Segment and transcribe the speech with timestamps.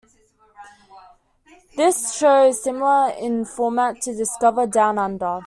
[1.77, 5.39] This show is similar in format to "Discover Downunder".